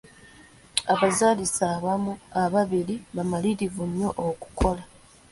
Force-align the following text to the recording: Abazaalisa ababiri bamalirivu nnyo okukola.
Abazaalisa 0.93 1.65
ababiri 2.43 2.95
bamalirivu 3.15 3.83
nnyo 3.89 4.09
okukola. 4.27 4.83